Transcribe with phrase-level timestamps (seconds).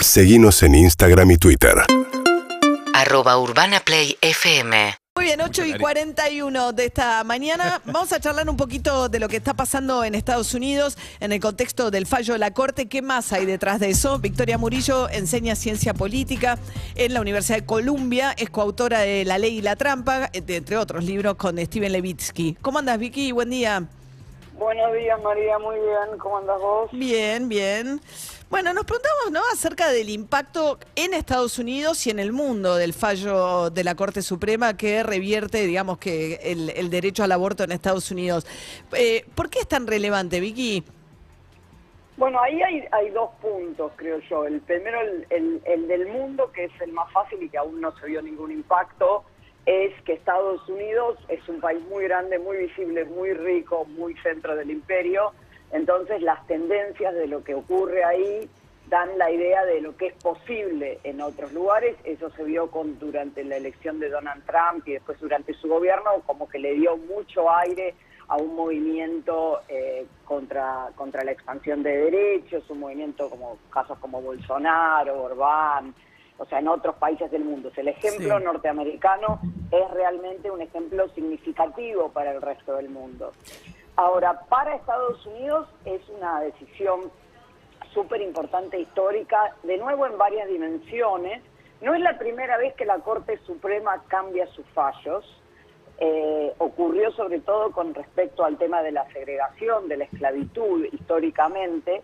[0.00, 1.74] Seguimos en Instagram y Twitter.
[2.94, 4.70] arroba urbanaplayfm
[5.16, 7.82] Muy bien, 8 y 41 de esta mañana.
[7.84, 11.40] Vamos a charlar un poquito de lo que está pasando en Estados Unidos en el
[11.40, 12.88] contexto del fallo de la Corte.
[12.88, 14.18] ¿Qué más hay detrás de eso?
[14.20, 16.58] Victoria Murillo enseña ciencia política
[16.94, 18.32] en la Universidad de Columbia.
[18.38, 22.56] Es coautora de La Ley y la Trampa, entre otros libros, con Steven Levitsky.
[22.62, 23.32] ¿Cómo andas, Vicky?
[23.32, 23.84] Buen día.
[24.58, 25.58] Buenos días, María.
[25.58, 26.18] Muy bien.
[26.18, 26.90] ¿Cómo andas vos?
[26.92, 28.00] Bien, bien.
[28.50, 29.40] Bueno, nos preguntamos, ¿no?
[29.52, 34.22] Acerca del impacto en Estados Unidos y en el mundo del fallo de la Corte
[34.22, 38.46] Suprema que revierte, digamos, que el, derecho al aborto en Estados Unidos.
[38.92, 40.82] Eh, ¿Por qué es tan relevante, Vicky?
[42.16, 44.46] Bueno, ahí hay, hay dos puntos, creo yo.
[44.46, 47.80] El primero, el, el- el del mundo, que es el más fácil y que aún
[47.82, 49.24] no se vio ningún impacto,
[49.66, 54.56] es que Estados Unidos es un país muy grande, muy visible, muy rico, muy centro
[54.56, 55.32] del imperio.
[55.72, 58.48] Entonces, las tendencias de lo que ocurre ahí
[58.88, 61.94] dan la idea de lo que es posible en otros lugares.
[62.04, 66.10] Eso se vio con durante la elección de Donald Trump y después durante su gobierno,
[66.26, 67.94] como que le dio mucho aire
[68.28, 74.20] a un movimiento eh, contra, contra la expansión de derechos, un movimiento como casos como
[74.22, 75.94] Bolsonaro, Orbán,
[76.38, 77.70] o sea, en otros países del mundo.
[77.76, 78.44] El ejemplo Sí.
[78.44, 83.32] norteamericano es realmente un ejemplo significativo para el resto del mundo.
[83.98, 87.10] Ahora, para Estados Unidos es una decisión
[87.92, 91.42] súper importante histórica, de nuevo en varias dimensiones.
[91.80, 95.24] No es la primera vez que la Corte Suprema cambia sus fallos.
[95.98, 102.02] Eh, ocurrió sobre todo con respecto al tema de la segregación, de la esclavitud históricamente,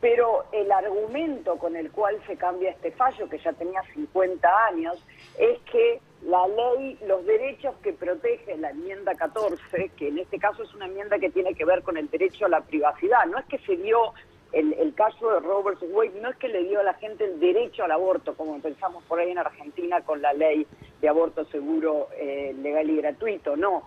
[0.00, 5.04] pero el argumento con el cual se cambia este fallo, que ya tenía 50 años,
[5.38, 10.62] es que la ley, los derechos que protege la enmienda 14, que en este caso
[10.62, 13.44] es una enmienda que tiene que ver con el derecho a la privacidad, no es
[13.46, 14.12] que se dio
[14.52, 17.84] el, caso de Robert Wade, no es que le dio a la gente el derecho
[17.84, 20.66] al aborto, como pensamos por ahí en Argentina con la ley
[21.00, 23.84] de aborto seguro, eh, legal y gratuito, no,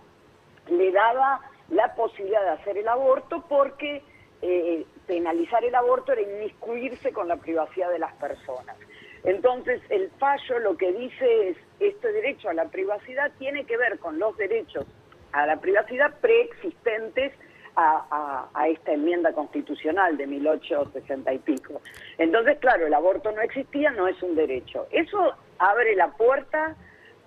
[0.70, 4.02] le daba la posibilidad de hacer el aborto porque
[4.46, 8.76] eh, penalizar el aborto era inmiscuirse con la privacidad de las personas.
[9.24, 13.98] Entonces, el fallo lo que dice es, este derecho a la privacidad tiene que ver
[13.98, 14.84] con los derechos
[15.32, 17.32] a la privacidad preexistentes
[17.74, 21.80] a, esta enmienda constitucional de 1860 y pico.
[22.18, 24.86] Entonces, claro, el aborto no existía, no es un derecho.
[24.90, 26.76] Eso abre la puerta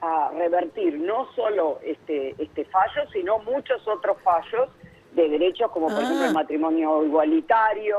[0.02, 4.70] a revertir no solo este, este fallo, sino muchos otros fallos
[5.18, 6.02] de derechos como por Ah.
[6.04, 7.98] ejemplo el matrimonio igualitario,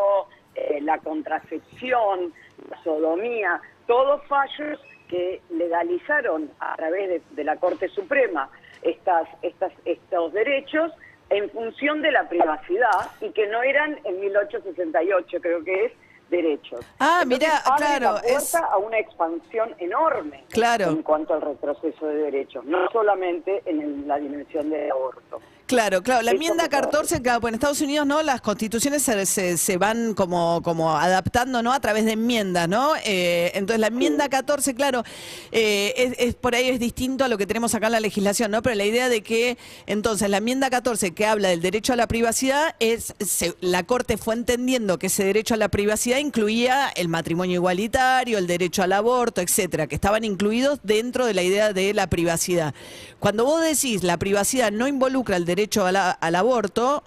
[0.55, 2.33] eh, la contracepción,
[2.71, 8.49] la sodomía, todos fallos que legalizaron a través de, de la Corte Suprema
[8.83, 10.93] estas, estas, estos derechos
[11.31, 15.93] en función de la privacidad y que no eran en 1868, creo que es,
[16.31, 16.81] derechos.
[17.01, 20.91] Ah, abre claro, la puerta es- a una expansión enorme Claro.
[20.91, 25.41] en cuanto al retroceso de derechos, no solamente en el- la dimensión del aborto.
[25.69, 26.23] Claro, claro.
[26.23, 26.89] La enmienda me parece.
[26.89, 28.23] 14, claro, pues en Estados Unidos, ¿no?
[28.23, 31.75] Las constituciones se, se- se van como, como adaptando, ¿no?
[31.75, 32.95] A través de enmiendas, ¿no?
[33.05, 35.05] Eh, entonces, la enmienda 14, claro,
[35.53, 38.51] eh, es, es- por ahí es distinto a lo que tenemos acá en la legislación,
[38.51, 38.63] ¿no?
[38.63, 42.07] Pero la idea de que, entonces, la enmienda 14, que habla del derecho a la
[42.09, 47.09] privacidad, es se- la Corte fue entendiendo que ese derecho a la privacidad incluía el
[47.09, 51.93] matrimonio igualitario, el derecho al aborto, etcétera, que estaban incluidos dentro de la idea de
[51.93, 52.73] la privacidad.
[53.21, 57.03] Cuando vos decís la privacidad no involucra el derecho a la- al aborto,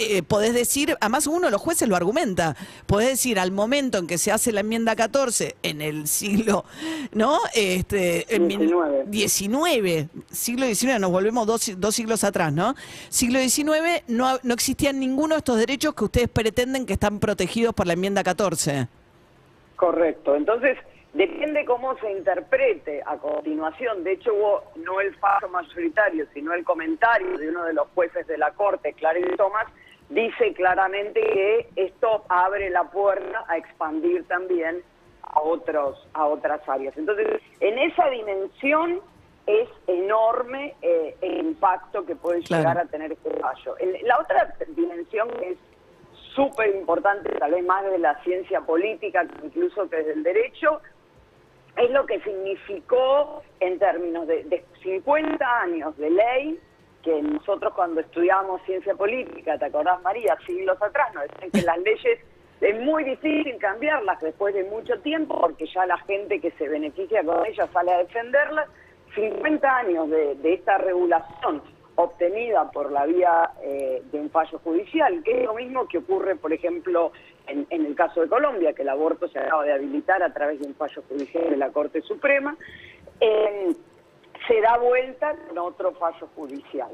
[0.00, 2.54] eh, podés decir, además uno de los jueces lo argumenta,
[2.86, 6.64] podés decir al momento en que se hace la enmienda 14 en el siglo,
[7.12, 7.40] ¿no?
[7.52, 9.04] Este, en mil- 19.
[9.08, 12.76] 19, siglo XIX, nos volvemos dos, dos siglos atrás, ¿no?
[13.08, 17.74] Siglo XIX no, no existían ninguno de estos derechos que ustedes pretenden que están protegidos
[17.74, 18.86] por la enmienda 14.
[19.74, 20.36] Correcto.
[20.36, 20.76] Entonces,
[21.12, 24.04] depende cómo se interprete a continuación.
[24.04, 28.26] De hecho, hubo no el fallo mayoritario, sino el comentario de uno de los jueces
[28.26, 29.66] de la Corte, Clarice Thomas,
[30.10, 34.82] dice claramente que esto abre la puerta a expandir también
[35.22, 36.96] a otros a otras áreas.
[36.96, 39.00] Entonces, en esa dimensión
[39.46, 42.62] es enorme eh, el impacto que puede Claro.
[42.62, 43.76] llegar a tener este fallo.
[43.78, 45.58] El- la otra dimensión que es
[46.34, 50.80] súper importante, tal vez más de la ciencia política, incluso que desde el derecho,
[51.78, 56.60] es lo que significó en términos de, de 50 años de ley,
[57.02, 60.36] que nosotros cuando estudiábamos ciencia política, ¿te acordás María?
[60.46, 62.18] Siglos atrás nos decían que las leyes
[62.60, 67.22] es muy difícil cambiarlas después de mucho tiempo, porque ya la gente que se beneficia
[67.22, 68.68] con ellas sale a defenderlas.
[69.14, 71.62] 50 años de, de esta regulación
[72.00, 76.36] obtenida por la vía eh, de un fallo judicial, que es lo mismo que ocurre,
[76.36, 77.10] por ejemplo,
[77.48, 80.60] en, en el caso de Colombia, que el aborto se acaba de habilitar a través
[80.60, 82.56] de un fallo judicial de la Corte Suprema,
[83.20, 83.72] eh,
[84.46, 86.90] se da vuelta con otro fallo judicial.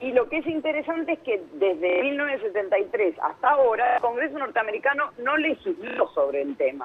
[0.00, 5.36] Y lo que es interesante es que desde 1973 hasta ahora el Congreso norteamericano no
[5.36, 6.84] legisló sobre el tema,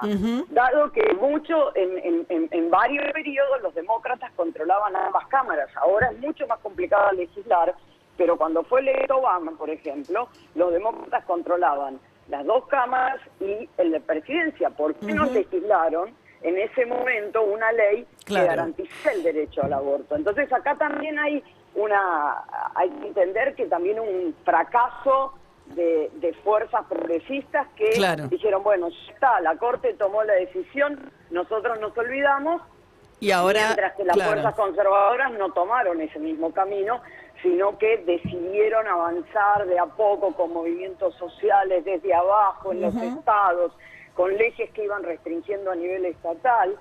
[0.50, 5.68] dado que mucho, en, en- en- en varios periodos los demócratas controlaban ambas cámaras.
[5.76, 7.74] Ahora es mucho más complicado legislar,
[8.16, 11.98] pero cuando fue electo Obama, por ejemplo, los demócratas controlaban
[12.28, 14.70] las dos cámaras y el de presidencia.
[14.70, 18.44] ¿Por qué no legislaron en ese momento una ley Claro.
[18.44, 20.16] que garantiza el derecho al aborto?
[20.16, 21.42] Entonces acá también hay
[21.74, 22.42] una
[22.74, 25.34] hay que entender que también un fracaso
[25.66, 28.28] de, de fuerzas progresistas que Claro.
[28.28, 32.62] dijeron, bueno, ya está, la Corte tomó la decisión, nosotros nos olvidamos,
[33.20, 34.30] Y ahora, mientras que las claro.
[34.32, 37.00] fuerzas conservadoras no tomaron ese mismo camino,
[37.42, 43.72] sino que decidieron avanzar de a poco con movimientos sociales desde abajo en los estados,
[44.14, 46.76] con leyes que iban restringiendo a nivel estatal,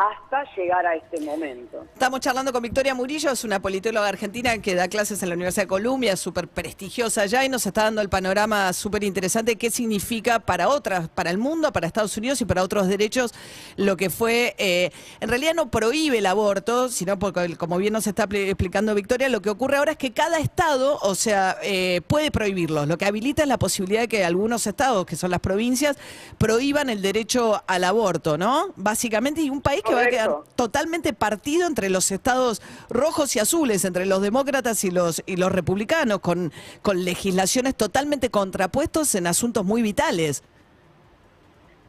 [0.00, 1.84] hasta llegar a este momento.
[1.92, 5.64] Estamos charlando con Victoria Murillo, es una politóloga argentina que da clases en la Universidad
[5.64, 10.38] de Columbia, súper prestigiosa allá y nos está dando el panorama súper interesante qué significa
[10.38, 13.34] para otras, para el mundo, para Estados Unidos y para otros derechos,
[13.76, 18.06] lo que fue, eh, en realidad no prohíbe el aborto, sino porque, como bien nos
[18.06, 22.00] está pl- explicando Victoria, lo que ocurre ahora es que cada estado, o sea, eh,
[22.06, 22.86] puede prohibirlo.
[22.86, 25.98] Lo que habilita es la posibilidad de que algunos estados, que son las provincias,
[26.38, 28.72] prohíban el derecho al aborto, ¿no?
[28.76, 33.38] Básicamente, y un país que va a quedar totalmente partido entre los estados rojos y
[33.38, 36.52] azules, entre los demócratas y los y los republicanos, con,
[36.82, 40.42] con legislaciones totalmente contrapuestos en asuntos muy vitales.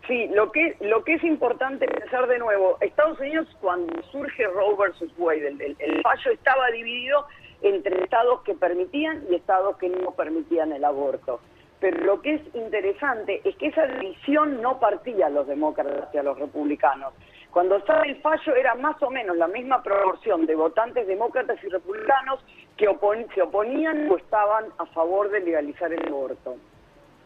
[0.08, 4.76] Sí, lo que, lo que es importante pensar de nuevo, Estados Unidos cuando surge Roe
[4.78, 7.26] versus Wade, el, el- el fallo estaba dividido
[7.62, 11.40] entre estados que permitían y estados que no permitían el aborto.
[11.80, 16.18] Pero lo que es interesante es que esa división no partía a los demócratas y
[16.18, 17.14] a los republicanos.
[17.52, 21.68] Cuando estaba el fallo era más o menos la misma proporción de votantes demócratas y
[21.68, 22.40] republicanos
[22.78, 26.56] que opon- se oponían o estaban a favor de legalizar el aborto.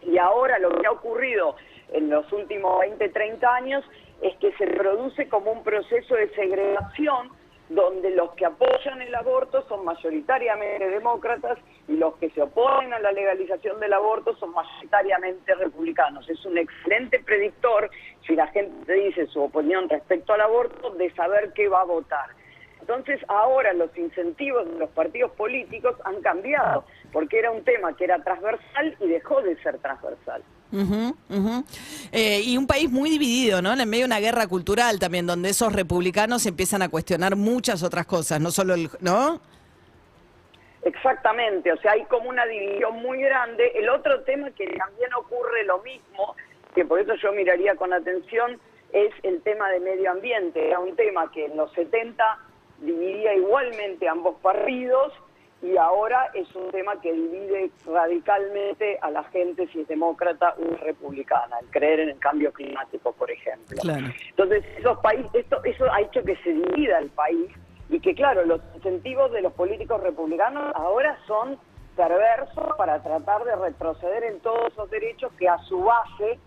[0.02, 1.56] Y ahora lo que ha ocurrido
[1.94, 3.84] en los últimos 20, 30 años
[4.22, 7.30] es que se produce como un proceso de segregación
[7.70, 11.58] donde los que apoyan el aborto son mayoritariamente demócratas
[11.88, 16.30] y los que se oponen a la legalización del aborto son mayoritariamente republicanos.
[16.30, 17.90] Es un excelente predictor,
[18.26, 22.30] si la gente dice su opinión respecto al aborto, de saber qué va a votar.
[22.82, 26.86] Entonces ahora los incentivos de los partidos políticos han cambiado,
[27.16, 30.44] porque era un tema que era transversal y dejó de ser transversal.
[32.12, 33.72] Eh, y un país muy dividido, ¿no?
[33.72, 38.06] En medio de una guerra cultural también, donde esos republicanos empiezan a cuestionar muchas otras
[38.06, 39.40] cosas, no solo el, ¿no?
[40.84, 43.72] Exactamente, o sea, hay como una división muy grande.
[43.76, 46.36] El otro tema que también ocurre lo mismo,
[46.76, 48.60] que por eso yo miraría con atención,
[48.92, 50.68] es el tema de medio ambiente.
[50.68, 52.40] Era un tema que en los 70
[52.82, 55.14] dividía igualmente ambos partidos
[55.66, 60.74] y ahora es un tema que divide radicalmente a la gente si es demócrata o
[60.74, 63.78] es republicana, el creer en el cambio climático, por ejemplo.
[63.82, 64.06] Claro.
[64.30, 67.50] Entonces, esos países, esto, eso ha hecho que se divida el país
[67.90, 71.58] y que, claro, los incentivos de los políticos republicanos ahora son
[71.96, 76.40] perversos para tratar de retroceder en todos esos derechos que a su base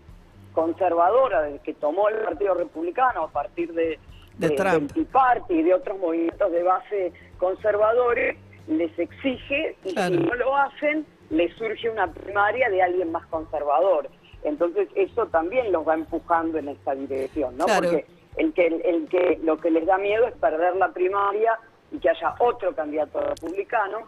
[0.53, 3.99] conservadora, desde que tomó el Partido Republicano a partir de,
[4.37, 4.91] De de- Trump.
[4.91, 8.37] del Tea Party y de otros movimientos de base conservadores,
[8.69, 10.15] les exige y Claro.
[10.15, 14.09] si no lo hacen, les surge una primaria de alguien más conservador.
[14.43, 17.65] Entonces eso también los va empujando en esta dirección, ¿no?
[17.65, 17.89] Claro.
[17.89, 18.05] Porque
[18.37, 21.59] el que, el que lo que les da miedo es perder la primaria
[21.91, 24.07] y que haya otro candidato republicano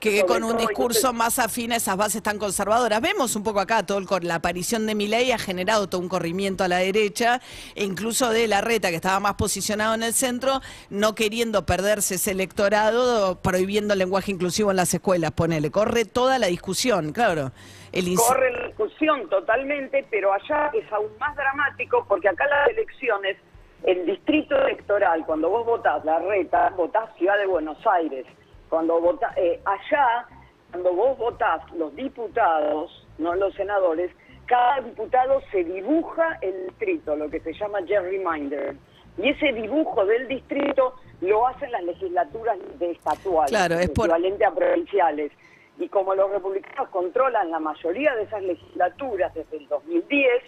[0.00, 3.00] que con un discurso más afín a esas bases tan conservadoras.
[3.00, 6.08] Vemos un poco acá, todo el cor- la aparición de Milei ha generado todo un
[6.08, 7.40] corrimiento a la derecha,
[7.74, 12.14] e incluso de la reta, que estaba más posicionado en el centro, no queriendo perderse
[12.14, 15.70] ese electorado, prohibiendo el lenguaje inclusivo en las escuelas, ponele.
[15.70, 17.52] Corre toda la discusión, claro.
[17.92, 23.36] El corre la discusión totalmente, pero allá es aún más dramático porque acá las elecciones,
[23.82, 28.26] el distrito electoral, cuando vos votás la reta, votás Ciudad de Buenos Aires.
[28.70, 30.26] Cuando votás, eh, allá,
[30.70, 34.10] cuando vos votás los diputados, no los senadores,
[34.46, 38.76] cada diputado se dibuja el distrito, lo que se llama gerrymander.
[39.18, 44.44] Y ese dibujo del distrito lo hacen las legislaturas de estatuales, Claro, es por- equivalente
[44.44, 45.32] a provinciales.
[45.78, 50.42] Y como los republicanos controlan la mayoría de esas legislaturas desde el 2010,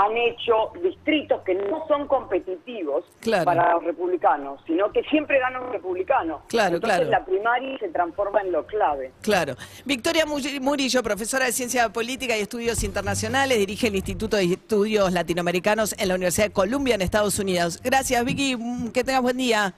[0.00, 3.44] han hecho distritos que no son competitivos Claro.
[3.46, 6.42] para los republicanos, sino que siempre gana un republicano.
[6.46, 7.10] Claro, Entonces claro.
[7.10, 9.10] la primaria se transforma en lo clave.
[9.22, 9.56] Claro.
[9.84, 15.12] Victoria Muri- Murillo, profesora de Ciencia Política y Estudios Internacionales, dirige el Instituto de Estudios
[15.12, 17.80] Latinoamericanos en la Universidad de Columbia en Estados Unidos.
[17.82, 18.56] Gracias, Vicky.
[18.94, 19.74] Que tengas buen día.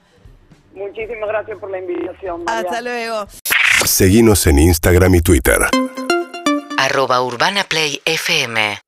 [0.75, 2.43] Muchísimas gracias por la invitación.
[2.43, 2.59] María.
[2.61, 3.25] Hasta luego.
[3.85, 5.57] Seguinos en Instagram y Twitter.
[6.77, 8.81] Arroba Urbana Play FM